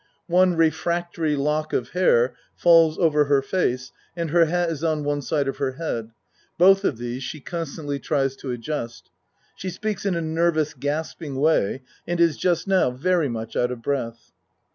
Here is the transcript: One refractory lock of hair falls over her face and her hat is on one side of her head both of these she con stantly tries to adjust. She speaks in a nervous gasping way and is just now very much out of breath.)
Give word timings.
One 0.33 0.55
refractory 0.55 1.35
lock 1.35 1.73
of 1.73 1.89
hair 1.89 2.35
falls 2.55 2.97
over 2.97 3.25
her 3.25 3.43
face 3.43 3.91
and 4.15 4.31
her 4.31 4.45
hat 4.45 4.71
is 4.71 4.83
on 4.83 5.03
one 5.03 5.21
side 5.21 5.47
of 5.47 5.57
her 5.57 5.73
head 5.73 6.09
both 6.57 6.83
of 6.83 6.97
these 6.97 7.21
she 7.21 7.39
con 7.39 7.67
stantly 7.67 8.01
tries 8.01 8.35
to 8.37 8.49
adjust. 8.49 9.11
She 9.55 9.69
speaks 9.69 10.03
in 10.03 10.15
a 10.15 10.21
nervous 10.23 10.73
gasping 10.73 11.35
way 11.35 11.83
and 12.07 12.19
is 12.19 12.35
just 12.35 12.67
now 12.67 12.89
very 12.89 13.29
much 13.29 13.55
out 13.55 13.69
of 13.71 13.83
breath.) 13.83 14.31